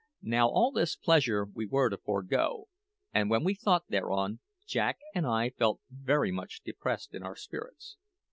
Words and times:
Now 0.23 0.47
all 0.49 0.71
this 0.71 0.95
pleasure 0.95 1.45
we 1.45 1.67
were 1.67 1.89
to 1.89 1.97
forego, 1.99 2.69
and 3.13 3.29
when 3.29 3.43
we 3.43 3.53
thought 3.53 3.83
thereon, 3.87 4.39
Jack 4.65 4.97
and 5.13 5.27
I 5.27 5.51
felt 5.51 5.79
very 5.91 6.31
much 6.31 6.63
depressed 6.65 7.13
in 7.13 7.21
our 7.21 7.35
spirits. 7.35 7.97